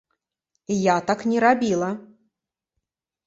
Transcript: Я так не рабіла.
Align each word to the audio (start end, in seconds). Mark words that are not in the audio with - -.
Я 0.75 0.95
так 1.09 1.19
не 1.33 1.43
рабіла. 1.45 1.89